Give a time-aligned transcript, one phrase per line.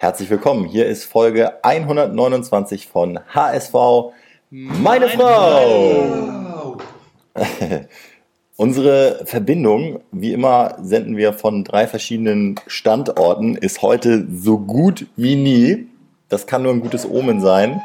[0.00, 0.64] Herzlich willkommen.
[0.64, 3.74] Hier ist Folge 129 von HSV
[4.48, 6.76] Meine, Meine Frau.
[8.56, 15.34] Unsere Verbindung, wie immer senden wir von drei verschiedenen Standorten, ist heute so gut wie
[15.34, 15.88] nie.
[16.28, 17.80] Das kann nur ein gutes Omen sein.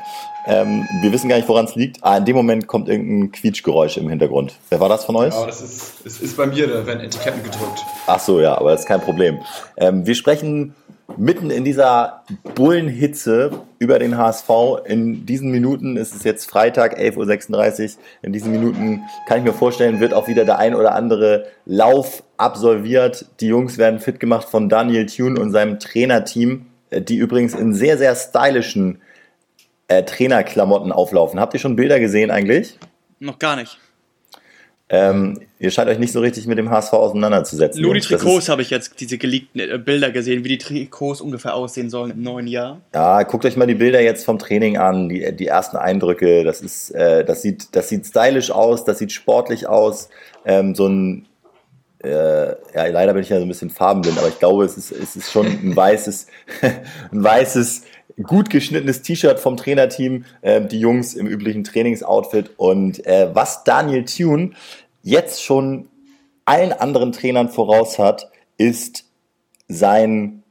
[0.46, 2.04] Ähm, wir wissen gar nicht, woran es liegt.
[2.04, 4.54] Ah, in dem Moment kommt irgendein Quietschgeräusch im Hintergrund.
[4.70, 5.34] Wer war das von euch?
[5.34, 7.80] Ja, das ist, es ist bei mir, da werden Etiketten gedrückt.
[8.08, 9.40] Ach so, ja, aber das ist kein Problem.
[9.78, 10.76] Ähm, wir sprechen
[11.18, 12.24] mitten in dieser
[12.56, 14.50] Bullenhitze über den HSV.
[14.86, 18.02] In diesen Minuten ist es jetzt Freitag, 11.36 Uhr.
[18.22, 22.24] In diesen Minuten kann ich mir vorstellen, wird auch wieder der ein oder andere Lauf
[22.38, 23.26] absolviert.
[23.40, 26.66] Die Jungs werden fit gemacht von Daniel Thune und seinem Trainerteam,
[27.02, 29.02] die übrigens in sehr, sehr stylischen
[29.88, 31.40] äh, Trainerklamotten auflaufen.
[31.40, 32.78] Habt ihr schon Bilder gesehen eigentlich?
[33.20, 33.78] Noch gar nicht.
[34.90, 37.82] Ähm, ihr scheint euch nicht so richtig mit dem HSV auseinanderzusetzen.
[37.82, 41.56] Nur die Trikots habe ich jetzt, diese geleakten äh, Bilder gesehen, wie die Trikots ungefähr
[41.56, 42.80] aussehen sollen im neuen Jahr.
[42.94, 46.44] Ja, guckt euch mal die Bilder jetzt vom Training an, die, die ersten Eindrücke.
[46.44, 50.10] Das ist, äh, das sieht, das sieht stylisch aus, das sieht sportlich aus.
[50.46, 51.26] Ähm, so ein,
[52.04, 54.92] äh, ja, leider bin ich ja so ein bisschen farbenblind, aber ich glaube, es ist,
[54.92, 56.28] es ist schon ein weißes,
[57.12, 57.84] ein weißes,
[58.22, 62.52] gut geschnittenes T-Shirt vom Trainerteam, äh, die Jungs im üblichen Trainingsoutfit.
[62.58, 64.52] Und äh, was Daniel Thune
[65.02, 65.88] jetzt schon
[66.46, 69.06] allen anderen Trainern voraus hat, ist
[69.68, 70.44] sein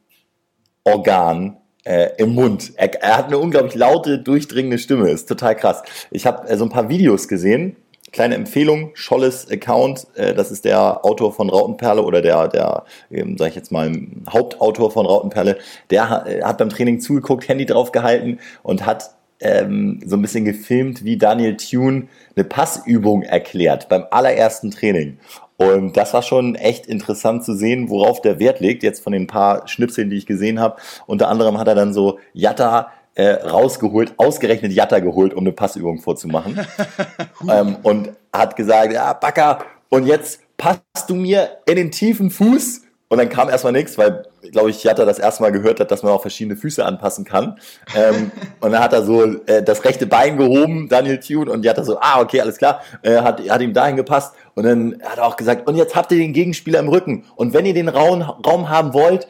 [0.85, 2.73] Organ äh, im Mund.
[2.77, 5.11] Er, er, hat eine unglaublich laute, durchdringende Stimme.
[5.11, 5.83] Ist total krass.
[6.11, 7.77] Ich habe äh, so ein paar Videos gesehen.
[8.13, 13.39] Kleine Empfehlung, Scholles Account, äh, das ist der Autor von Rautenperle oder der, der ähm,
[13.39, 13.91] sag ich jetzt mal,
[14.29, 15.59] Hauptautor von Rautenperle.
[15.91, 21.05] Der äh, hat beim Training zugeguckt, Handy draufgehalten und hat ähm, so ein bisschen gefilmt,
[21.05, 25.19] wie Daniel Thune eine Passübung erklärt beim allerersten Training.
[25.57, 29.27] Und das war schon echt interessant zu sehen, worauf der Wert liegt, jetzt von den
[29.27, 30.77] paar Schnipseln, die ich gesehen habe.
[31.07, 36.01] Unter anderem hat er dann so Jatta äh, rausgeholt, ausgerechnet Jatta geholt, um eine Passübung
[36.01, 36.59] vorzumachen.
[37.51, 42.83] ähm, und hat gesagt, ja, Backer, und jetzt passt du mir in den tiefen Fuß
[43.13, 46.03] und dann kam erstmal nichts, weil, glaube ich, Jatta das erste Mal gehört hat, dass
[46.03, 47.59] man auch verschiedene Füße anpassen kann.
[47.95, 51.85] Ähm, und dann hat er so äh, das rechte Bein gehoben, Daniel Thune, und Jatta
[51.85, 54.35] so, ah, okay, alles klar, äh, hat, hat ihm dahin gepasst.
[54.55, 57.27] Und dann hat er auch gesagt, und jetzt habt ihr den Gegenspieler im Rücken.
[57.37, 59.29] Und wenn ihr den Raum, Raum haben wollt,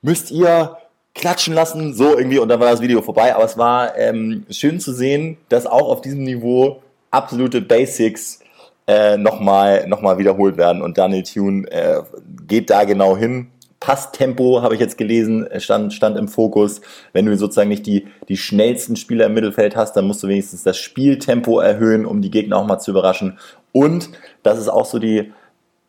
[0.00, 0.78] müsst ihr
[1.18, 2.38] klatschen lassen, so irgendwie.
[2.38, 3.34] Und dann war das Video vorbei.
[3.34, 8.40] Aber es war ähm, schön zu sehen, dass auch auf diesem Niveau absolute Basics
[8.86, 10.80] äh, nochmal noch mal wiederholt werden.
[10.80, 12.00] Und Daniel Thune äh,
[12.46, 13.48] geht da genau hin.
[13.80, 16.80] Passtempo, habe ich jetzt gelesen, stand, stand im Fokus.
[17.12, 20.64] Wenn du sozusagen nicht die, die schnellsten Spieler im Mittelfeld hast, dann musst du wenigstens
[20.64, 23.38] das Spieltempo erhöhen, um die Gegner auch mal zu überraschen.
[23.70, 24.10] Und
[24.42, 25.32] das ist auch so die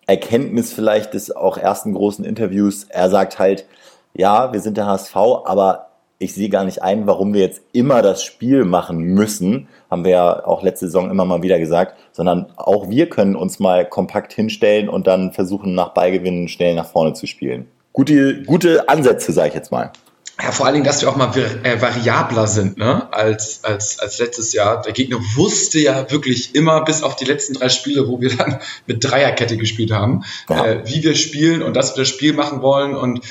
[0.05, 2.85] Erkenntnis vielleicht des auch ersten großen Interviews.
[2.89, 3.65] Er sagt halt,
[4.13, 5.89] ja, wir sind der HSV, aber
[6.19, 10.11] ich sehe gar nicht ein, warum wir jetzt immer das Spiel machen müssen, haben wir
[10.11, 14.33] ja auch letzte Saison immer mal wieder gesagt, sondern auch wir können uns mal kompakt
[14.33, 17.67] hinstellen und dann versuchen, nach Ballgewinnen schnell nach vorne zu spielen.
[17.93, 19.91] Gute, gute Ansätze, sage ich jetzt mal.
[20.41, 21.31] Ja, vor allen Dingen, dass wir auch mal
[21.63, 24.81] äh, variabler sind, ne, als, als, als letztes Jahr.
[24.81, 28.59] Der Gegner wusste ja wirklich immer, bis auf die letzten drei Spiele, wo wir dann
[28.87, 30.65] mit Dreierkette gespielt haben, ja.
[30.65, 33.21] äh, wie wir spielen und dass wir das Spiel machen wollen und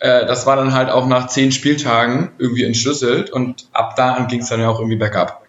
[0.00, 4.40] äh, das war dann halt auch nach zehn Spieltagen irgendwie entschlüsselt und ab da ging
[4.40, 5.42] es dann ja auch irgendwie bergab.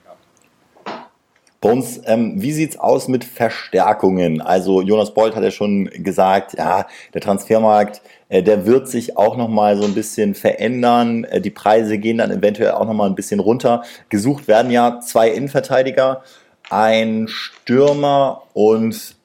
[1.60, 4.42] Bones, ähm, wie sieht's aus mit Verstärkungen?
[4.42, 9.36] Also Jonas Bolt hat ja schon gesagt, ja, der Transfermarkt, äh, der wird sich auch
[9.38, 11.24] noch mal so ein bisschen verändern.
[11.24, 13.84] Äh, die Preise gehen dann eventuell auch noch mal ein bisschen runter.
[14.10, 16.22] Gesucht werden ja zwei Innenverteidiger,
[16.70, 19.16] ein Stürmer und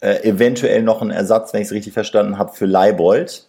[0.00, 3.47] äh, eventuell noch ein Ersatz, wenn ich es richtig verstanden habe, für Leibold.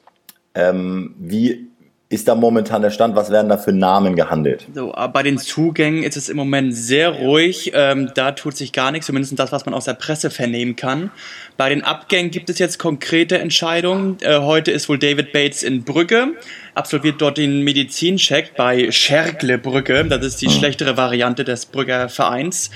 [0.60, 1.70] Ähm, wie
[2.12, 3.16] ist da momentan der Stand?
[3.16, 4.68] Was werden da für Namen gehandelt?
[4.74, 7.72] So, bei den Zugängen ist es im Moment sehr ruhig.
[7.76, 11.12] Ähm, da tut sich gar nichts, zumindest das, was man aus der Presse vernehmen kann.
[11.56, 14.18] Bei den Abgängen gibt es jetzt konkrete Entscheidungen.
[14.22, 16.34] Äh, heute ist wohl David Bates in Brügge
[16.80, 20.06] absolviert dort den Medizincheck bei Scherkle Brücke.
[20.06, 20.52] Das ist die mhm.
[20.52, 22.72] schlechtere Variante des Brügger Vereins.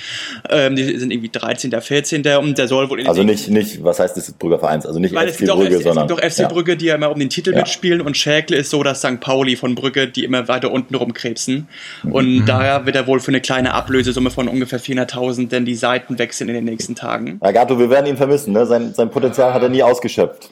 [0.50, 2.28] Ähm, die sind irgendwie 13., 14.
[2.38, 4.86] und der soll wohl in Also nicht, nicht, was heißt das Brügger Vereins?
[4.86, 6.06] Also nicht Weil FC Brügge, FC, sondern.
[6.06, 6.48] Es gibt doch FC ja.
[6.50, 7.60] Brügge, die ja immer um den Titel ja.
[7.60, 9.22] mitspielen und Scherkle ist so das St.
[9.22, 11.70] Pauli von Brügge, die immer weiter unten rumkrebsen.
[12.04, 12.12] Mhm.
[12.12, 12.46] Und mhm.
[12.46, 16.50] daher wird er wohl für eine kleine Ablösesumme von ungefähr 400.000 denn die Seiten wechseln
[16.50, 17.40] in den nächsten Tagen.
[17.42, 18.54] Ja, Gato, wir werden ihn vermissen.
[18.54, 18.66] Ne?
[18.66, 20.50] Sein, sein Potenzial hat er nie ausgeschöpft.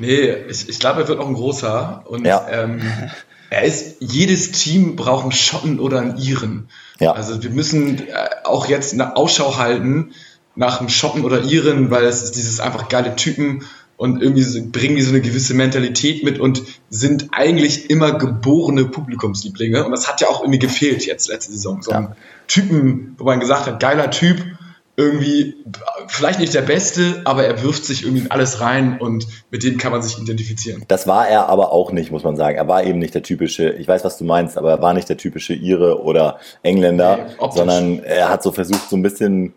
[0.00, 2.04] Nee, ich, ich glaube, er wird noch ein großer.
[2.06, 2.46] Und ja.
[2.50, 2.80] ähm,
[3.50, 6.68] er ist, jedes Team braucht einen Schotten oder einen Iren.
[6.98, 7.12] Ja.
[7.12, 8.12] Also wir müssen äh,
[8.44, 10.12] auch jetzt eine Ausschau halten
[10.54, 13.64] nach einem Schotten oder Iren, weil es ist dieses einfach geile Typen
[13.96, 18.86] und irgendwie so, bringen die so eine gewisse Mentalität mit und sind eigentlich immer geborene
[18.86, 19.84] Publikumslieblinge.
[19.84, 21.82] Und das hat ja auch irgendwie gefehlt jetzt letzte Saison.
[21.82, 24.38] So einen Typen, wo man gesagt hat, geiler Typ,
[24.96, 25.56] irgendwie
[26.08, 29.78] vielleicht nicht der Beste, aber er wirft sich irgendwie in alles rein und mit dem
[29.78, 30.84] kann man sich identifizieren.
[30.88, 32.56] Das war er aber auch nicht, muss man sagen.
[32.56, 35.08] Er war eben nicht der typische, ich weiß, was du meinst, aber er war nicht
[35.08, 39.54] der typische Ire oder Engländer, nee, sondern er hat so versucht, so ein bisschen,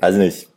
[0.00, 0.48] weiß ich nicht,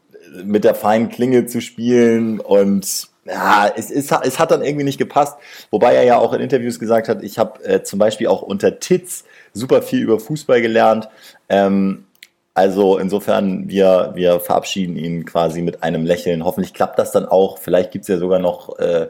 [0.44, 4.98] mit der feinen Klinge zu spielen und ja, es, es, es hat dann irgendwie nicht
[4.98, 5.38] gepasst.
[5.70, 8.80] Wobei er ja auch in Interviews gesagt hat, ich habe äh, zum Beispiel auch unter
[8.80, 11.08] Titz super viel über Fußball gelernt.
[11.48, 12.06] Ähm,
[12.54, 16.44] also insofern, wir, wir verabschieden ihn quasi mit einem Lächeln.
[16.44, 17.58] Hoffentlich klappt das dann auch.
[17.58, 19.08] Vielleicht gibt's ja sogar noch äh,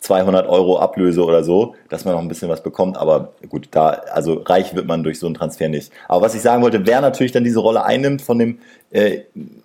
[0.00, 2.96] 200 Euro Ablöse oder so, dass man noch ein bisschen was bekommt.
[2.96, 5.92] Aber gut, da, also reich wird man durch so einen Transfer nicht.
[6.08, 8.58] Aber was ich sagen wollte, wer natürlich dann diese Rolle einnimmt von dem
[8.90, 9.20] äh,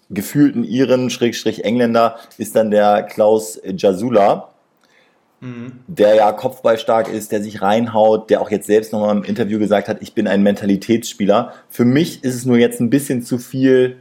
[0.10, 4.50] gefühlten Iren, Schrägstrich Engländer, ist dann der Klaus Jasula
[5.46, 5.72] mhm.
[5.88, 9.88] der ja kopfballstark ist, der sich reinhaut, der auch jetzt selbst nochmal im Interview gesagt
[9.88, 11.54] hat, ich bin ein Mentalitätsspieler.
[11.70, 13.98] Für mich ist es nur jetzt ein bisschen zu viel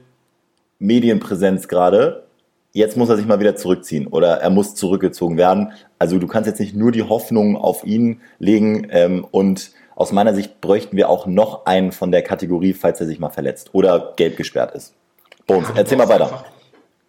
[0.79, 2.25] Medienpräsenz gerade.
[2.73, 5.73] Jetzt muss er sich mal wieder zurückziehen oder er muss zurückgezogen werden.
[5.99, 10.35] Also du kannst jetzt nicht nur die Hoffnung auf ihn legen ähm, und aus meiner
[10.35, 14.15] Sicht bräuchten wir auch noch einen von der Kategorie, falls er sich mal verletzt oder
[14.17, 14.95] gelb gesperrt ist.
[15.47, 16.45] Bones, erzähl mal weiter.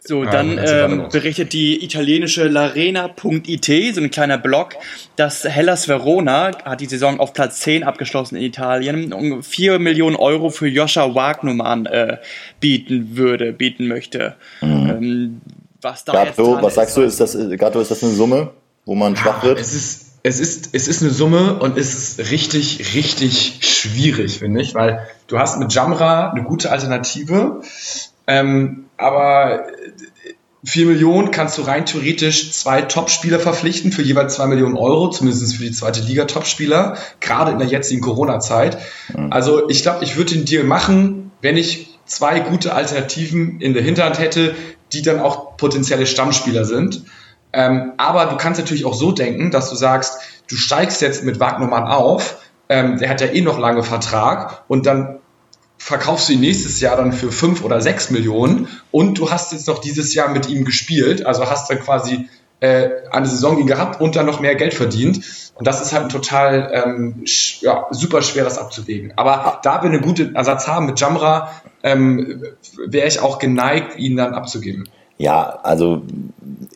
[0.07, 4.75] So, ah, dann ähm, berichtet die italienische Larena.it, so ein kleiner Blog,
[5.15, 10.15] dass Hellas Verona hat die Saison auf Platz 10 abgeschlossen in Italien und 4 Millionen
[10.15, 12.17] Euro für Joscha Wagnumann äh,
[12.59, 14.35] bieten würde, bieten möchte.
[14.61, 14.89] Mhm.
[14.89, 15.41] Ähm,
[15.81, 18.51] was da Gatto, was sagst ist, du, ist das, Gatto, ist das eine Summe,
[18.85, 19.59] wo man schwach wird?
[19.59, 24.61] Es ist, es ist, es ist eine Summe und es ist richtig, richtig schwierig, finde
[24.61, 27.61] ich, weil du hast mit Jamra eine gute Alternative,
[28.27, 29.65] ähm, aber
[30.65, 35.55] 4 Millionen kannst du rein theoretisch zwei Topspieler verpflichten für jeweils 2 Millionen Euro, zumindest
[35.55, 38.79] für die zweite Liga Topspieler, gerade in der jetzigen Corona-Zeit.
[39.15, 39.31] Mhm.
[39.31, 43.83] Also ich glaube, ich würde den Deal machen, wenn ich zwei gute Alternativen in der
[43.83, 44.55] Hinterhand hätte,
[44.91, 47.03] die dann auch potenzielle Stammspieler sind.
[47.53, 50.19] Ähm, aber du kannst natürlich auch so denken, dass du sagst,
[50.49, 52.37] du steigst jetzt mit Wagnermann auf,
[52.69, 55.19] ähm, der hat ja eh noch lange Vertrag und dann
[55.85, 59.67] verkaufst du ihn nächstes Jahr dann für fünf oder sechs Millionen und du hast jetzt
[59.67, 62.27] noch dieses Jahr mit ihm gespielt, also hast dann quasi
[62.59, 65.51] äh, eine Saison ihn gehabt und dann noch mehr Geld verdient.
[65.53, 67.23] Und das ist halt ein total ähm,
[67.61, 69.13] ja, super schwer, das abzuwägen.
[69.15, 71.51] Aber da wir einen guten Ersatz haben mit Jamra,
[71.83, 72.41] ähm,
[72.87, 74.89] wäre ich auch geneigt, ihn dann abzugeben.
[75.19, 76.01] Ja, also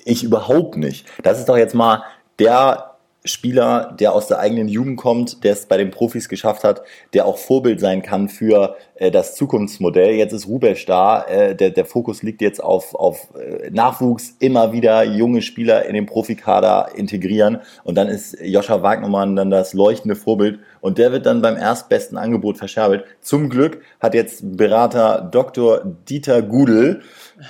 [0.05, 1.07] ich überhaupt nicht.
[1.23, 2.03] Das ist doch jetzt mal
[2.37, 2.88] der
[3.25, 6.81] Spieler, der aus der eigenen Jugend kommt, der es bei den Profis geschafft hat,
[7.13, 10.15] der auch Vorbild sein kann für äh, das Zukunftsmodell.
[10.15, 14.71] Jetzt ist Rubesch da, äh, der, der Fokus liegt jetzt auf, auf äh, Nachwuchs, immer
[14.71, 20.15] wieder junge Spieler in den Profikader integrieren und dann ist Joscha Wagnermann dann das leuchtende
[20.15, 23.03] Vorbild und der wird dann beim erstbesten Angebot verscherbelt.
[23.19, 25.81] Zum Glück hat jetzt Berater Dr.
[26.07, 27.01] Dieter Gudel,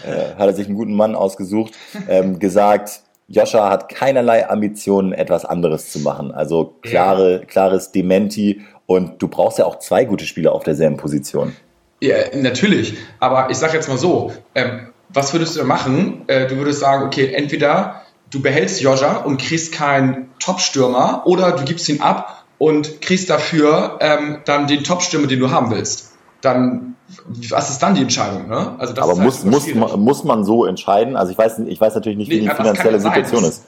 [0.03, 1.73] äh, hat er sich einen guten Mann ausgesucht,
[2.07, 6.31] ähm, gesagt, Joscha hat keinerlei Ambitionen, etwas anderes zu machen.
[6.31, 7.45] Also klare, ja.
[7.45, 8.61] klares Dementi.
[8.87, 11.55] Und du brauchst ja auch zwei gute Spieler auf derselben Position.
[12.01, 12.95] Ja, natürlich.
[13.19, 16.23] Aber ich sag jetzt mal so, ähm, was würdest du machen?
[16.27, 21.65] Äh, du würdest sagen, okay, entweder du behältst Joscha und kriegst keinen Top-Stürmer oder du
[21.65, 26.13] gibst ihn ab und kriegst dafür ähm, dann den Top-Stürmer, den du haben willst.
[26.41, 26.95] Dann
[27.49, 28.47] was ist dann die Entscheidung?
[28.47, 28.75] Ne?
[28.77, 31.15] Also das Aber halt muss, muss, man, muss man so entscheiden?
[31.15, 33.65] Also ich weiß, ich weiß natürlich nicht, wie nee, die finanzielle Situation ist.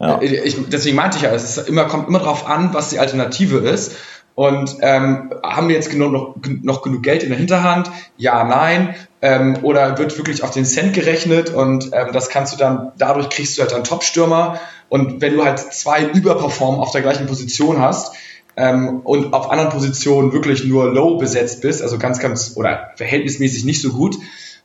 [0.00, 0.20] Ja.
[0.20, 3.58] Ich, deswegen meinte ich ja, es ist immer, kommt immer darauf an, was die Alternative
[3.58, 3.96] ist.
[4.34, 7.90] Und ähm, haben wir jetzt genug, noch, noch genug Geld in der Hinterhand?
[8.16, 8.96] Ja, nein.
[9.22, 13.28] Ähm, oder wird wirklich auf den Cent gerechnet und ähm, das kannst du dann, dadurch
[13.30, 14.58] kriegst du halt dann Top-Stürmer.
[14.88, 18.14] Und wenn du halt zwei Überperformen auf der gleichen Position hast,
[18.56, 23.64] ähm, und auf anderen Positionen wirklich nur low besetzt bist, also ganz, ganz oder verhältnismäßig
[23.64, 24.16] nicht so gut,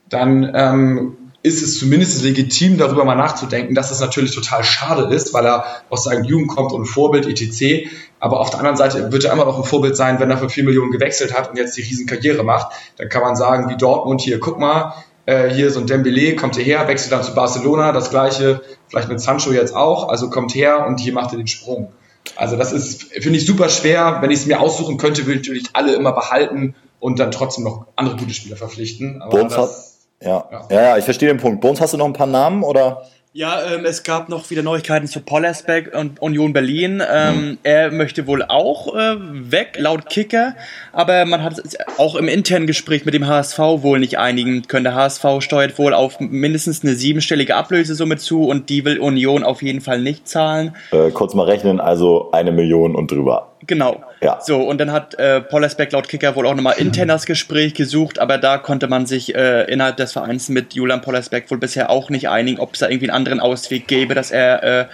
[0.08, 5.32] dann ähm, ist es zumindest legitim, darüber mal nachzudenken, dass es natürlich total schade ist,
[5.32, 7.88] weil er aus seiner Jugend kommt und Vorbild etc.
[8.18, 10.50] Aber auf der anderen Seite wird er immer noch ein Vorbild sein, wenn er für
[10.50, 12.72] vier Millionen gewechselt hat und jetzt die Riesenkarriere macht.
[12.98, 14.92] Dann kann man sagen, wie Dortmund hier, guck mal,
[15.24, 19.20] äh, hier so ein Dembele kommt hierher, wechselt dann zu Barcelona, das gleiche, vielleicht mit
[19.20, 21.92] Sancho jetzt auch, also kommt her und hier macht er den Sprung.
[22.36, 24.18] Also das ist, finde ich, super schwer.
[24.20, 27.64] Wenn ich es mir aussuchen könnte, würde ich natürlich alle immer behalten und dann trotzdem
[27.64, 29.22] noch andere gute Spieler verpflichten.
[29.22, 30.48] Aber Bones das, hat, ja.
[30.50, 30.66] ja.
[30.70, 30.82] Ja.
[30.82, 31.60] ja, ich verstehe den Punkt.
[31.60, 33.02] Bones, hast du noch ein paar Namen oder?
[33.32, 37.00] Ja, ähm, es gab noch wieder Neuigkeiten zu Pollersbeck und Union Berlin.
[37.08, 37.58] Ähm, mhm.
[37.62, 40.56] Er möchte wohl auch äh, weg, laut Kicker.
[40.92, 41.62] Aber man hat
[41.96, 44.82] auch im internen Gespräch mit dem HSV wohl nicht einigen können.
[44.82, 49.62] Der HSV steuert wohl auf mindestens eine siebenstellige Ablösesumme zu und die will Union auf
[49.62, 50.74] jeden Fall nicht zahlen.
[50.90, 53.49] Äh, kurz mal rechnen, also eine Million und drüber.
[53.66, 54.02] Genau.
[54.20, 54.40] Ja.
[54.40, 58.18] So, und dann hat äh, Pollersbeck laut Kicker wohl auch nochmal intern das Gespräch gesucht,
[58.18, 62.10] aber da konnte man sich äh, innerhalb des Vereins mit Julian Pollersbeck wohl bisher auch
[62.10, 64.86] nicht einigen, ob es da irgendwie einen anderen Ausweg gäbe, dass er äh,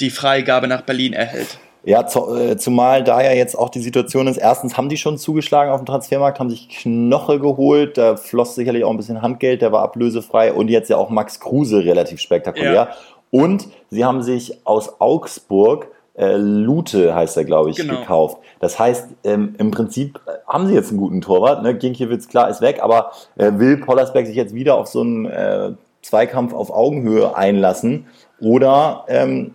[0.00, 1.58] die Freigabe nach Berlin erhält.
[1.86, 5.18] Ja, zu, äh, zumal da ja jetzt auch die Situation ist, erstens haben die schon
[5.18, 9.60] zugeschlagen auf dem Transfermarkt, haben sich Knoche geholt, da floss sicherlich auch ein bisschen Handgeld,
[9.60, 12.72] der war ablösefrei und jetzt ja auch Max Kruse relativ spektakulär.
[12.72, 12.88] Ja.
[13.30, 17.98] Und sie haben sich aus Augsburg äh, Lute heißt er, glaube ich, genau.
[17.98, 18.38] gekauft.
[18.60, 21.62] Das heißt, ähm, im Prinzip haben sie jetzt einen guten Torwart.
[21.62, 21.74] Ne?
[21.74, 25.72] Ginkiewicz, klar, ist weg, aber äh, will Pollersberg sich jetzt wieder auf so einen äh,
[26.02, 28.06] Zweikampf auf Augenhöhe einlassen?
[28.40, 29.54] Oder ähm,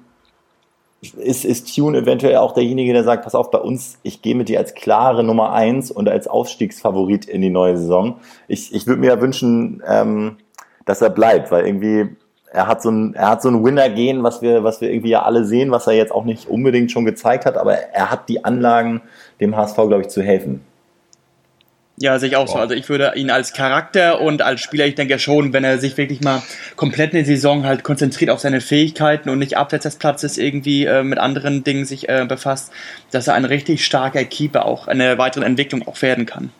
[1.02, 4.50] ist, ist Tune eventuell auch derjenige, der sagt, pass auf, bei uns, ich gehe mit
[4.50, 8.20] dir als klare Nummer eins und als Aufstiegsfavorit in die neue Saison.
[8.48, 10.38] Ich, ich würde mir ja wünschen, ähm,
[10.86, 12.18] dass er bleibt, weil irgendwie
[12.52, 15.24] er hat so ein, er hat so ein Winner-Gehen, was wir, was wir irgendwie ja
[15.24, 18.44] alle sehen, was er jetzt auch nicht unbedingt schon gezeigt hat, aber er hat die
[18.44, 19.02] Anlagen,
[19.40, 20.62] dem HSV, glaube ich, zu helfen.
[22.02, 22.54] Ja, sehe ich auch wow.
[22.54, 22.60] so.
[22.60, 25.98] Also ich würde ihn als Charakter und als Spieler, ich denke schon, wenn er sich
[25.98, 26.42] wirklich mal
[26.78, 30.86] komplett in der Saison halt konzentriert auf seine Fähigkeiten und nicht abseits des Platzes irgendwie
[30.86, 32.72] äh, mit anderen Dingen sich äh, befasst,
[33.12, 36.52] dass er ein richtig starker Keeper auch eine weitere Entwicklung auch werden kann.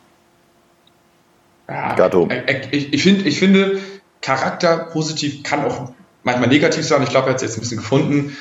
[1.68, 2.28] Ja, Gatto.
[2.70, 3.78] Ich, ich, find, ich finde,
[4.20, 7.02] Charakter positiv kann auch manchmal negativ sein.
[7.02, 8.36] Ich glaube, er hat es jetzt ein bisschen gefunden.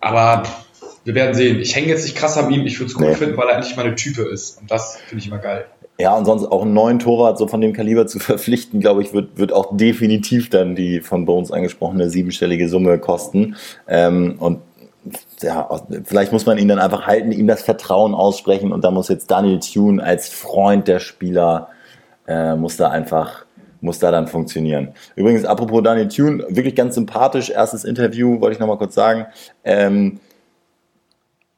[0.00, 0.44] Aber
[1.04, 1.60] wir werden sehen.
[1.60, 2.66] Ich hänge jetzt nicht krass an ihm.
[2.66, 3.14] Ich würde es gut nee.
[3.14, 4.60] finden, weil er eigentlich meine Type ist.
[4.60, 5.66] Und das finde ich immer geil.
[5.98, 9.12] Ja, und sonst auch einen neuen Torwart so von dem Kaliber zu verpflichten, glaube ich,
[9.12, 13.56] wird, wird auch definitiv dann die von Bones angesprochene siebenstellige Summe kosten.
[13.86, 14.60] Ähm, und
[15.42, 15.68] ja,
[16.04, 19.30] vielleicht muss man ihn dann einfach halten, ihm das Vertrauen aussprechen und da muss jetzt
[19.30, 21.68] Daniel Thune als Freund der Spieler,
[22.26, 23.43] äh, muss da einfach
[23.84, 24.94] muss da dann funktionieren.
[25.14, 29.26] Übrigens, apropos Daniel Thune, wirklich ganz sympathisch, erstes Interview, wollte ich nochmal kurz sagen.
[29.62, 30.20] Ähm,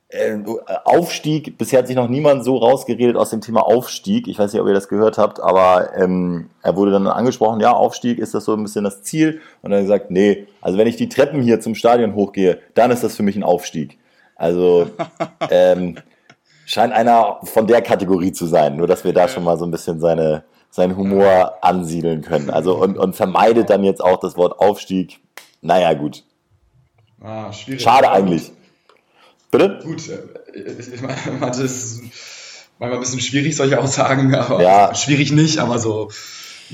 [0.09, 0.39] äh,
[0.85, 4.29] Aufstieg, bisher hat sich noch niemand so rausgeredet aus dem Thema Aufstieg.
[4.29, 7.73] Ich weiß nicht, ob ihr das gehört habt, aber ähm, er wurde dann angesprochen, ja,
[7.73, 9.41] Aufstieg, ist das so ein bisschen das Ziel?
[9.63, 12.91] Und er hat gesagt, nee, also wenn ich die Treppen hier zum Stadion hochgehe, dann
[12.91, 13.99] ist das für mich ein Aufstieg.
[14.37, 14.91] Also
[15.51, 15.97] ähm,
[16.67, 19.71] scheint einer von der Kategorie zu sein, nur dass wir da schon mal so ein
[19.71, 20.45] bisschen seine,
[20.77, 22.51] seinen Humor ansiedeln können.
[22.51, 25.19] Also und, und vermeidet dann jetzt auch das Wort Aufstieg.
[25.63, 26.23] Naja, gut.
[27.21, 28.53] Ah, Schade eigentlich.
[29.51, 29.81] Bitte?
[29.83, 32.03] Gut, äh, ich meine, manche ist
[32.79, 34.95] manchmal ein bisschen schwierig, solche Aussagen, aber ja.
[34.95, 36.11] schwierig nicht, aber so,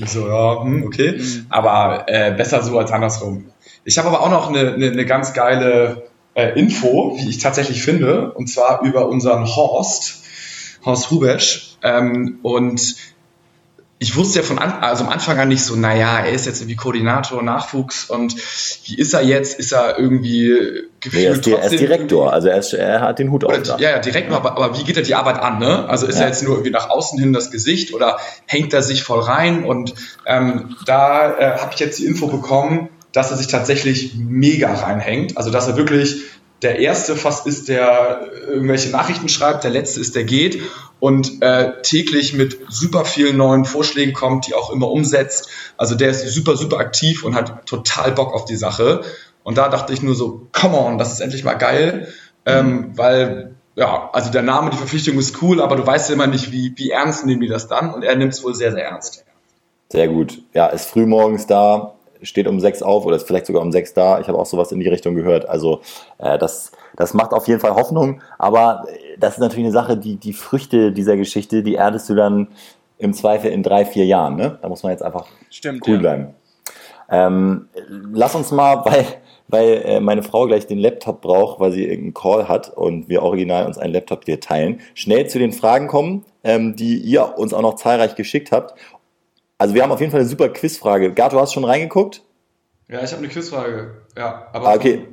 [0.04, 1.18] so ja, hm, okay.
[1.18, 1.47] Mhm.
[1.49, 3.47] Aber äh, besser so als andersrum.
[3.85, 7.82] Ich habe aber auch noch eine, eine, eine ganz geile äh, Info, wie ich tatsächlich
[7.82, 10.25] finde, und zwar über unseren Horst,
[10.85, 11.76] Horst Rubesch.
[11.82, 12.97] Ähm, und
[14.02, 16.61] ich wusste ja von an, also am Anfang an nicht so, naja, er ist jetzt
[16.61, 18.35] irgendwie Koordinator, Nachwuchs und
[18.85, 19.61] wie ist er jetzt?
[19.61, 23.21] Ist er irgendwie gefühlt nee, er, ist, er ist Direktor, also er, ist, er, hat
[23.21, 23.54] den Hut auf.
[23.64, 25.61] Ja, ja, Direktor, aber, aber, wie geht er die Arbeit an?
[25.61, 25.88] Ne?
[25.88, 26.23] Also ist ja.
[26.23, 28.16] er jetzt nur irgendwie nach außen hin das Gesicht oder
[28.47, 29.62] hängt er sich voll rein?
[29.62, 29.94] Und
[30.26, 35.37] ähm, da äh, habe ich jetzt die Info bekommen, dass er sich tatsächlich mega reinhängt.
[35.37, 36.23] Also dass er wirklich
[36.62, 40.62] der erste fast ist, der irgendwelche Nachrichten schreibt, der letzte ist, der geht
[41.00, 45.49] und äh, täglich mit super vielen neuen Vorschlägen kommt, die auch immer umsetzt.
[45.76, 49.02] Also der ist super, super aktiv und hat total Bock auf die Sache.
[49.42, 52.09] Und da dachte ich nur so, come on, das ist endlich mal geil,
[52.47, 56.26] ähm, weil ja, also der Name, die Verpflichtung ist cool, aber du weißt ja immer
[56.26, 58.85] nicht, wie, wie ernst nehmen die das dann und er nimmt es wohl sehr, sehr
[58.85, 59.25] ernst.
[59.90, 60.42] Sehr gut.
[60.52, 63.95] Ja, ist früh morgens da, steht um sechs auf oder ist vielleicht sogar um sechs
[63.95, 64.21] da.
[64.21, 65.49] Ich habe auch sowas in die Richtung gehört.
[65.49, 65.81] Also
[66.19, 68.23] äh, das, das macht auf jeden Fall Hoffnung.
[68.38, 72.14] Aber äh, das ist natürlich eine Sache, die, die Früchte dieser Geschichte, die erdest du
[72.14, 72.49] dann
[72.99, 74.37] im Zweifel in drei, vier Jahren.
[74.37, 74.59] Ne?
[74.62, 76.00] Da muss man jetzt einfach Stimmt, cool ja.
[76.00, 76.35] bleiben.
[77.11, 79.05] Ähm, lass uns mal, weil,
[79.49, 83.23] weil äh, meine Frau gleich den Laptop braucht, weil sie irgendeinen Call hat und wir
[83.23, 87.52] original uns einen Laptop hier teilen, schnell zu den Fragen kommen, ähm, die ihr uns
[87.52, 88.75] auch noch zahlreich geschickt habt.
[89.62, 91.12] Also wir haben auf jeden Fall eine super Quizfrage.
[91.12, 92.25] Gato, hast du schon reingeguckt?
[92.88, 93.95] Ja, ich habe eine Quizfrage.
[94.19, 95.07] Ja, aber ah, okay.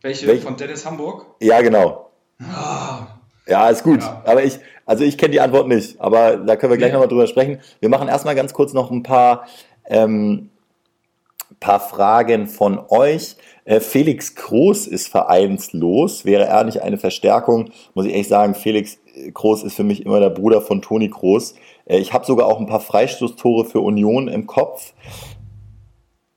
[0.00, 0.26] welche?
[0.28, 0.40] Welch?
[0.40, 1.26] Von Dennis Hamburg?
[1.42, 2.10] Ja, genau.
[2.40, 3.18] Ah.
[3.46, 4.00] Ja, ist gut.
[4.00, 4.22] Ja.
[4.24, 6.00] Aber ich, also ich kenne die Antwort nicht.
[6.00, 6.94] Aber da können wir gleich nee.
[6.94, 7.60] nochmal drüber sprechen.
[7.80, 9.46] Wir machen erstmal ganz kurz noch ein paar,
[9.84, 10.48] ähm,
[11.60, 13.36] paar Fragen von euch.
[13.66, 16.24] Äh, Felix Groß ist vereinslos.
[16.24, 17.72] Wäre er nicht eine Verstärkung?
[17.92, 18.96] Muss ich echt sagen, Felix
[19.34, 21.56] Groß ist für mich immer der Bruder von Toni Groß.
[21.86, 24.92] Äh, ich habe sogar auch ein paar Freistoßtore für Union im Kopf.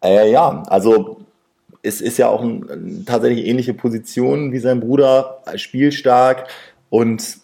[0.04, 1.22] Äh, ja, also
[1.82, 6.48] es ist ja auch ein, tatsächlich ähnliche Position wie sein Bruder, spielstark
[6.90, 7.38] und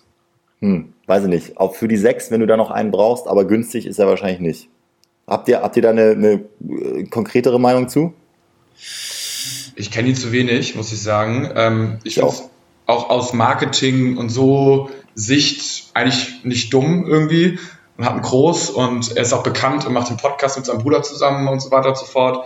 [0.60, 3.46] hm, weiß ich nicht, auch für die sechs, wenn du da noch einen brauchst, aber
[3.46, 4.70] günstig ist er wahrscheinlich nicht.
[5.28, 8.14] Habt ihr, habt ihr da eine, eine äh, konkretere Meinung zu?
[9.76, 11.52] Ich kenne ihn zu wenig, muss ich sagen.
[11.56, 12.50] Ähm, ich finde auch.
[12.86, 17.60] auch aus Marketing und so Sicht eigentlich nicht dumm irgendwie
[18.02, 20.82] und hat einen Groß und er ist auch bekannt und macht den Podcast mit seinem
[20.82, 22.44] Bruder zusammen und so weiter und so fort.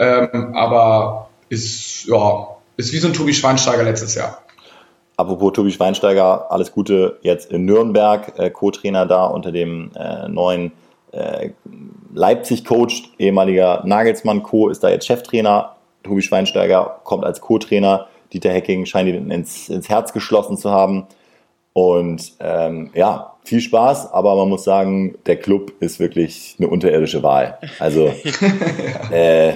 [0.00, 4.42] Ähm, aber ist, ja, ist wie so ein Tobi Schweinsteiger letztes Jahr.
[5.16, 10.72] Apropos Tobi Schweinsteiger, alles Gute jetzt in Nürnberg, äh, Co-Trainer da unter dem äh, neuen
[11.12, 11.50] äh,
[12.12, 15.76] Leipzig-Coach, ehemaliger Nagelsmann-Co, ist da jetzt Cheftrainer.
[16.02, 18.08] Tobi Schweinsteiger kommt als Co-Trainer.
[18.32, 21.06] Dieter Hecking scheint ihn ins, ins Herz geschlossen zu haben.
[21.74, 27.22] Und ähm, ja, viel Spaß, aber man muss sagen, der Club ist wirklich eine unterirdische
[27.22, 27.58] Wahl.
[27.78, 28.12] Also
[29.10, 29.52] äh,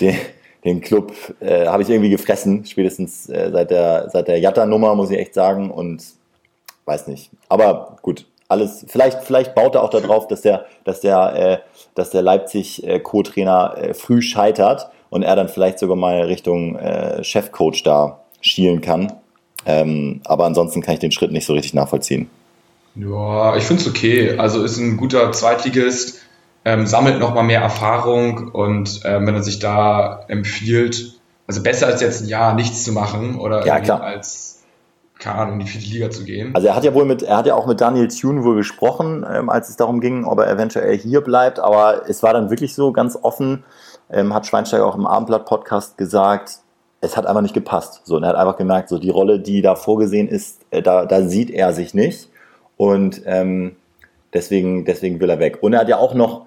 [0.00, 0.16] den,
[0.64, 5.10] den Club äh, habe ich irgendwie gefressen, spätestens äh, seit der, seit der Jatta-Nummer, muss
[5.10, 5.70] ich echt sagen.
[5.70, 6.02] Und
[6.86, 7.30] weiß nicht.
[7.48, 11.58] Aber gut, alles, vielleicht, vielleicht baut er auch darauf, dass der, dass der, äh,
[11.94, 17.82] dass der Leipzig-Co-Trainer äh, früh scheitert und er dann vielleicht sogar mal Richtung äh, Chefcoach
[17.84, 19.12] da schielen kann.
[19.66, 22.28] Ähm, aber ansonsten kann ich den Schritt nicht so richtig nachvollziehen.
[22.94, 24.38] Ja, ich finde es okay.
[24.38, 26.20] Also ist ein guter Zweitligist,
[26.64, 32.00] ähm, sammelt nochmal mehr Erfahrung und ähm, wenn er sich da empfiehlt, also besser als
[32.00, 34.50] jetzt ein Jahr nichts zu machen oder ja, als
[35.20, 36.54] keine Ahnung, in die vierte Liga zu gehen.
[36.54, 39.24] Also er hat ja wohl mit, er hat ja auch mit Daniel Thune wohl gesprochen,
[39.30, 42.74] ähm, als es darum ging, ob er eventuell hier bleibt, aber es war dann wirklich
[42.74, 43.64] so ganz offen,
[44.10, 46.60] ähm, hat Schweinsteiger auch im Abendblatt-Podcast gesagt,
[47.02, 48.02] es hat einfach nicht gepasst.
[48.04, 51.06] So, und er hat einfach gemerkt, so die Rolle, die da vorgesehen ist, äh, da,
[51.06, 52.29] da sieht er sich nicht.
[52.80, 53.76] Und ähm,
[54.32, 55.58] deswegen, deswegen will er weg.
[55.60, 56.46] Und er hat ja auch noch,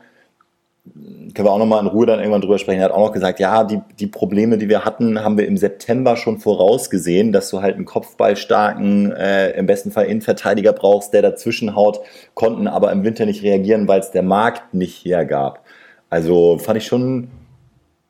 [0.84, 3.14] können wir auch noch mal in Ruhe dann irgendwann drüber sprechen, er hat auch noch
[3.14, 7.52] gesagt, ja, die, die Probleme, die wir hatten, haben wir im September schon vorausgesehen, dass
[7.52, 12.00] du halt einen kopfballstarken, äh, im besten Fall Innenverteidiger brauchst, der dazwischen haut,
[12.34, 15.64] konnten aber im Winter nicht reagieren, weil es der Markt nicht hergab.
[16.10, 17.28] Also fand ich schon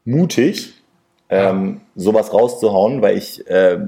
[0.05, 0.75] mutig,
[1.27, 3.79] ähm, sowas rauszuhauen, weil ich äh,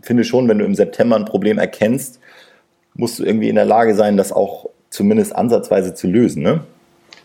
[0.00, 2.20] finde schon, wenn du im September ein Problem erkennst,
[2.96, 6.60] musst du irgendwie in der Lage sein, das auch zumindest ansatzweise zu lösen, ne?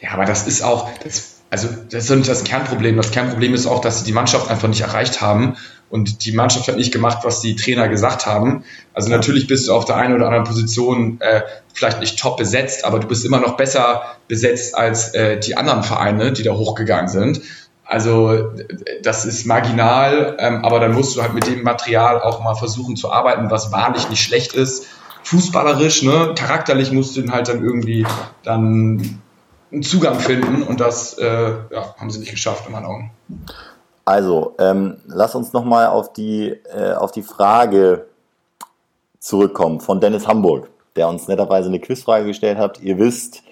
[0.02, 2.98] Ja, aber das ist auch, das, also das ist nicht das Kernproblem.
[2.98, 5.58] Das Kernproblem ist auch, dass sie die Mannschaft einfach nicht erreicht haben
[5.90, 8.64] und die Mannschaft hat nicht gemacht, was die Trainer gesagt haben.
[8.94, 11.42] Also natürlich bist du auf der einen oder anderen Position äh,
[11.74, 15.84] vielleicht nicht top besetzt, aber du bist immer noch besser besetzt als äh, die anderen
[15.84, 17.42] Vereine, die da hochgegangen sind.
[17.84, 18.54] Also
[19.04, 22.96] das ist marginal, ähm, aber dann musst du halt mit dem Material auch mal versuchen
[22.96, 24.88] zu arbeiten, was wahrlich nicht schlecht ist
[25.24, 28.06] fußballerisch, ne, charakterlich musst du halt dann irgendwie
[28.44, 29.22] dann
[29.72, 33.12] einen Zugang finden und das äh, ja, haben sie nicht geschafft in meinen Augen.
[34.04, 38.08] Also, ähm, lass uns nochmal auf die, äh, auf die Frage
[39.20, 42.82] zurückkommen von Dennis Hamburg, der uns netterweise eine Quizfrage gestellt hat.
[42.82, 43.44] Ihr wisst,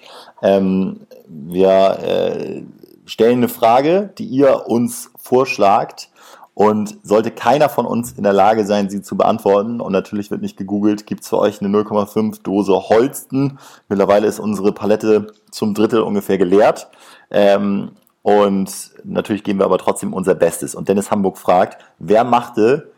[0.42, 2.62] ähm, wir äh,
[3.06, 6.10] stellen eine Frage, die ihr uns vorschlagt
[6.54, 10.42] und sollte keiner von uns in der Lage sein, sie zu beantworten, und natürlich wird
[10.42, 13.58] nicht gegoogelt, gibt es für euch eine 0,5 Dose Holsten.
[13.88, 16.88] Mittlerweile ist unsere Palette zum Drittel ungefähr geleert.
[17.30, 20.74] Ähm, und natürlich geben wir aber trotzdem unser Bestes.
[20.74, 22.92] Und Dennis Hamburg fragt, wer machte,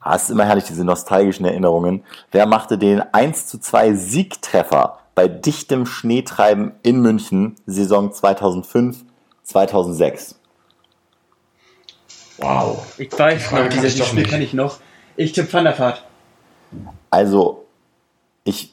[0.00, 4.98] ah, es ist immer herrlich, diese nostalgischen Erinnerungen, wer machte den 1 zu 2 Siegtreffer
[5.14, 9.04] bei dichtem Schneetreiben in München, Saison 2005,
[9.42, 10.41] 2006?
[12.42, 12.84] Wow.
[12.98, 14.30] Ich weiß noch, dieses Spiel nicht.
[14.30, 14.78] kann ich noch.
[15.16, 16.04] Ich tippe Van der Vaart.
[17.10, 17.66] Also,
[18.44, 18.72] ich,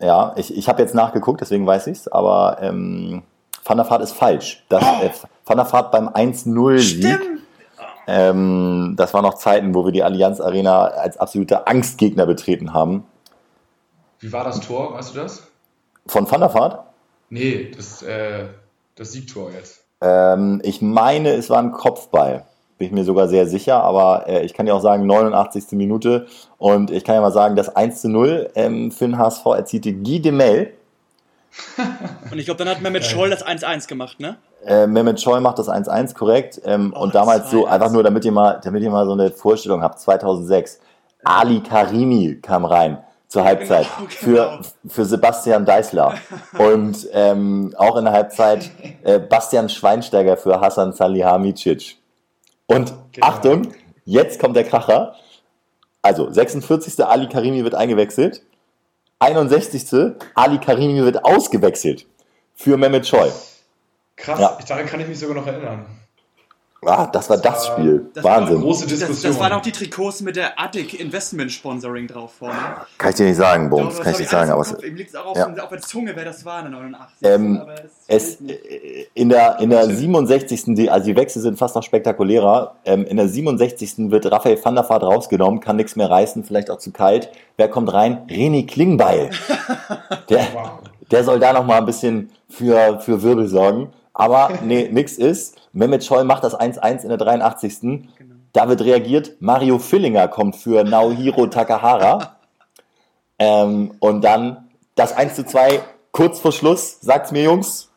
[0.00, 3.22] ja, ich, ich habe jetzt nachgeguckt, deswegen weiß ich es, aber ähm,
[3.64, 4.64] Van der Vaart ist falsch.
[4.68, 5.10] Das, äh,
[5.44, 7.18] Van der Vaart beim 1-0-Sieg.
[8.06, 13.04] Ähm, das waren noch Zeiten, wo wir die Allianz Arena als absolute Angstgegner betreten haben.
[14.20, 15.48] Wie war das Tor, weißt du das?
[16.06, 16.86] Von Van der Vaart?
[17.28, 18.46] Nee, das, äh,
[18.94, 19.82] das Siegtor jetzt.
[20.00, 22.46] Ähm, ich meine, es war ein Kopfball
[22.78, 25.72] bin ich mir sogar sehr sicher, aber äh, ich kann ja auch sagen, 89.
[25.72, 26.26] Minute
[26.58, 29.92] und ich kann ja mal sagen, das 1 zu 0 ähm, für den HSV erzielte
[29.92, 30.72] Guy Demel.
[32.30, 34.36] und ich glaube, dann hat Mehmet Scholl das 1-1 gemacht, ne?
[34.66, 38.24] Äh, Mehmet Scholl macht das 1-1 korrekt ähm, oh, und damals so, einfach nur, damit
[38.24, 40.80] ihr, mal, damit ihr mal so eine Vorstellung habt, 2006,
[41.24, 44.62] Ali Karimi kam rein zur Halbzeit genau, genau.
[44.62, 46.14] Für, für Sebastian Deißler
[46.58, 48.70] und ähm, auch in der Halbzeit
[49.02, 51.96] äh, Bastian Schweinsteiger für Hassan Salihamidzic.
[52.66, 53.26] Und genau.
[53.26, 53.72] Achtung,
[54.04, 55.16] jetzt kommt der Kracher.
[56.02, 57.04] Also 46.
[57.04, 58.42] Ali Karimi wird eingewechselt.
[59.18, 60.14] 61.
[60.34, 62.06] Ali Karimi wird ausgewechselt
[62.54, 63.30] für Mehmet Choi.
[64.16, 64.58] Krass, ja.
[64.66, 65.86] daran kann ich mich sogar noch erinnern.
[66.86, 68.10] Ah, das war das Spiel.
[68.14, 68.56] Das Wahnsinn.
[68.56, 69.32] War Große das, Diskussion.
[69.32, 72.54] das waren auch die Trikots mit der Attic Investment Sponsoring drauf vorne.
[72.96, 73.94] Kann ich dir nicht sagen, Doch, Bums.
[73.96, 74.50] das Kann ich nicht sagen.
[74.50, 74.72] Aber es.
[74.82, 75.48] Ihm liegt auch auf, ja.
[75.62, 77.16] auf der Zunge, wer das war in der 89.
[77.22, 77.74] Ähm, aber
[78.08, 80.64] es es, äh, in, der, in der 67.
[80.76, 82.76] Die, also die Wechsel sind fast noch spektakulärer.
[82.84, 84.10] Ähm, in der 67.
[84.10, 87.30] wird Raphael van der Vaart rausgenommen, kann nichts mehr reißen, vielleicht auch zu kalt.
[87.56, 88.26] Wer kommt rein?
[88.28, 89.30] René Klingbeil.
[90.28, 90.70] Der, Wow.
[91.10, 93.92] der soll da noch mal ein bisschen für, für Wirbel sorgen.
[94.18, 95.56] Aber nee, nix ist.
[95.72, 97.80] Mehmet Scholl macht das 1-1 in der 83.
[97.80, 98.06] Genau.
[98.54, 99.36] Da wird reagiert.
[99.40, 102.38] Mario Fillinger kommt für Naohiro Takahara.
[103.38, 105.80] ähm, und dann das 1 zu 2
[106.12, 106.98] kurz vor Schluss.
[107.02, 107.90] Sagt's mir, Jungs.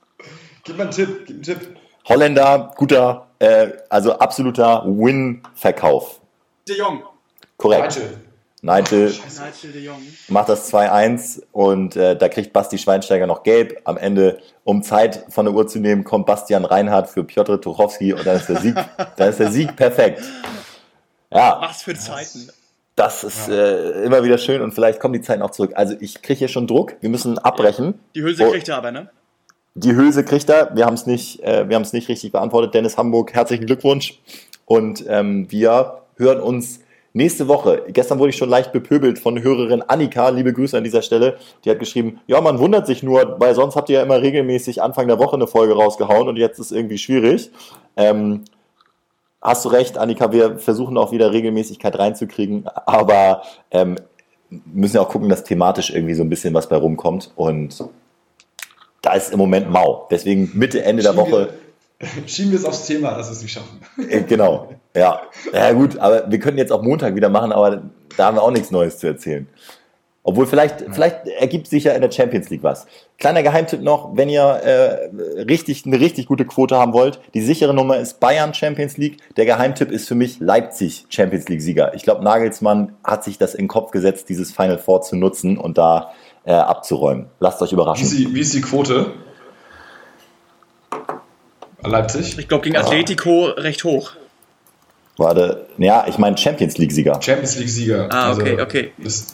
[0.65, 1.77] Gib mal einen Tipp, gib einen Tipp.
[2.09, 6.19] Holländer, guter, äh, also absoluter Win-Verkauf.
[6.67, 7.03] De Jong.
[7.55, 7.95] Korrekt.
[7.95, 8.28] Nigel.
[8.61, 9.13] Nigel
[9.81, 10.01] Jong.
[10.27, 13.79] macht das 2-1 und äh, da kriegt Basti Schweinsteiger noch gelb.
[13.85, 18.13] Am Ende, um Zeit von der Uhr zu nehmen, kommt Bastian Reinhardt für Piotr Tuchowski
[18.13, 18.75] und dann ist der Sieg,
[19.17, 20.21] dann ist der Sieg perfekt.
[21.31, 22.49] Ja, Was für Zeiten.
[22.95, 25.71] das ist äh, immer wieder schön und vielleicht kommen die Zeiten auch zurück.
[25.75, 27.99] Also ich kriege hier schon Druck, wir müssen abbrechen.
[28.15, 29.09] Die Hülse Oh, kriegt er aber, ne?
[29.75, 32.73] Die Hülse kriegt er, wir haben es nicht, äh, wir haben es nicht richtig beantwortet.
[32.73, 34.19] Dennis Hamburg, herzlichen Glückwunsch.
[34.65, 36.81] Und ähm, wir hören uns
[37.19, 37.83] nächste Woche.
[37.89, 40.29] Gestern wurde ich schon leicht bepöbelt von Hörerin Annika.
[40.29, 41.37] Liebe Grüße an dieser Stelle.
[41.63, 44.81] Die hat geschrieben, ja, man wundert sich nur, weil sonst habt ihr ja immer regelmäßig
[44.81, 47.51] Anfang der Woche eine Folge rausgehauen und jetzt ist irgendwie schwierig.
[47.95, 48.45] Ähm,
[49.41, 53.97] hast du recht, Annika, wir versuchen auch wieder Regelmäßigkeit reinzukriegen, aber ähm,
[54.49, 57.83] müssen ja auch gucken, dass thematisch irgendwie so ein bisschen was bei rumkommt und
[59.01, 60.07] da ist im Moment mau.
[60.09, 61.53] Deswegen Mitte, Ende der Woche,
[62.27, 63.79] schieben wir es aufs Thema, dass wir es nicht schaffen.
[64.09, 65.21] äh, genau, ja.
[65.51, 67.83] Ja gut, aber wir können jetzt auch Montag wieder machen, aber
[68.17, 69.47] da haben wir auch nichts Neues zu erzählen.
[70.21, 72.85] Obwohl vielleicht, vielleicht ergibt sich ja in der Champions League was.
[73.17, 77.73] Kleiner Geheimtipp noch, wenn ihr äh, richtig, eine richtig gute Quote haben wollt, die sichere
[77.73, 79.17] Nummer ist Bayern Champions League.
[79.37, 81.93] Der Geheimtipp ist für mich Leipzig Champions League Sieger.
[81.95, 85.57] Ich glaube, Nagelsmann hat sich das in den Kopf gesetzt, dieses Final Four zu nutzen
[85.57, 86.11] und da
[86.43, 87.27] äh, abzuräumen.
[87.39, 88.03] Lasst euch Wie überraschen.
[88.05, 89.13] ist die, wie ist die Quote?
[91.83, 92.37] Leipzig?
[92.37, 94.11] Ich glaube, gegen Atletico recht hoch.
[95.17, 97.21] Warte, ja, ich meine Champions League Sieger.
[97.21, 98.07] Champions League-Sieger.
[98.09, 98.91] Ah, okay, okay.
[98.97, 99.27] Das,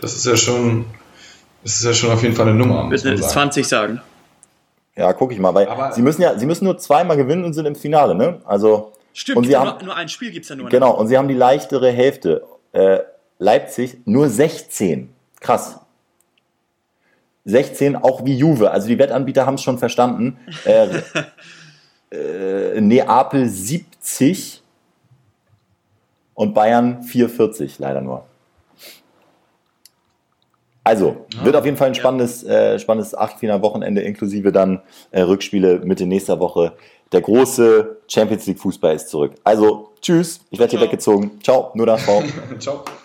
[0.00, 0.84] das ist ja schon.
[1.64, 2.82] Das ist ja schon auf jeden Fall eine Nummer.
[2.84, 3.32] Muss Müssen man jetzt sagen.
[3.52, 4.00] 20 sagen.
[4.96, 7.52] Ja, gucke ich mal, weil Aber- sie müssen ja, sie müssen nur zweimal gewinnen und
[7.54, 8.40] sind im Finale, ne?
[8.44, 10.64] Also Stimmt, Und sie nur, haben- nur ein Spiel gibt es ja nur.
[10.66, 10.70] ne?
[10.70, 12.42] genau, und sie haben die leichtere Hälfte.
[12.72, 13.00] Äh,
[13.38, 15.10] Leipzig nur 16.
[15.40, 15.78] Krass.
[17.44, 18.70] 16, auch wie Juve.
[18.70, 20.38] Also die Wettanbieter haben es schon verstanden.
[20.64, 20.88] Äh,
[22.16, 24.62] äh, Neapel 70
[26.34, 28.24] und Bayern 440, leider nur.
[30.84, 36.06] Also, wird auf jeden Fall ein spannendes, äh, spannendes Achtelfinal-Wochenende inklusive dann äh, Rückspiele Mitte
[36.06, 36.72] nächster Woche.
[37.12, 39.34] Der große Champions League Fußball ist zurück.
[39.44, 41.40] Also, tschüss, ich werde hier weggezogen.
[41.42, 42.02] Ciao, nur das.
[42.58, 42.84] Ciao.